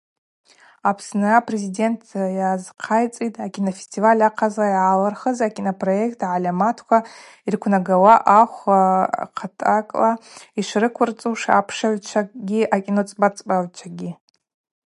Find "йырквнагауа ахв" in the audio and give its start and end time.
7.45-8.59